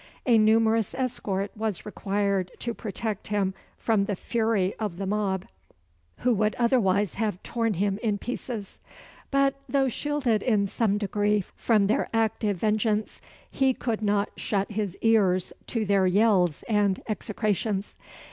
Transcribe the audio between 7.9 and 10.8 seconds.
in pieces; but, though shielded in